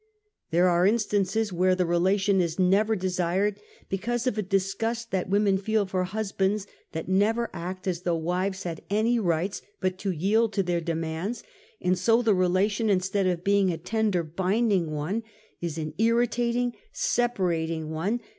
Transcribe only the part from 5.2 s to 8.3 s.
women feel for husbands that never ract as though